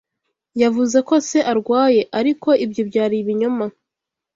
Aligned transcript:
Yavuze 0.61 0.97
ko 1.07 1.15
se 1.27 1.39
arwaye, 1.51 2.01
ariko 2.19 2.49
ibyo 2.65 2.81
byari 2.89 3.15
ibinyoma. 3.21 3.65